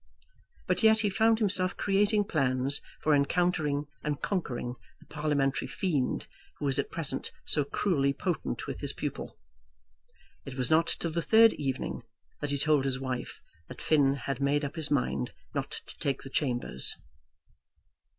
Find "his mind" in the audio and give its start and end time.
14.75-15.33